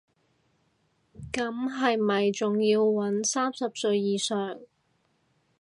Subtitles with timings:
[1.31, 4.59] 咁係咪仲要搵三十歲以上